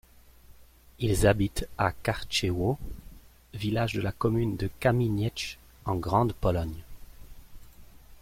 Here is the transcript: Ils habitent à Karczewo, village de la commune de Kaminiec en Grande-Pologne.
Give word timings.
Ils 0.97 1.27
habitent 1.27 1.69
à 1.77 1.91
Karczewo, 1.91 2.79
village 3.53 3.93
de 3.93 4.01
la 4.01 4.11
commune 4.11 4.55
de 4.55 4.67
Kaminiec 4.79 5.59
en 5.85 5.93
Grande-Pologne. 5.95 6.81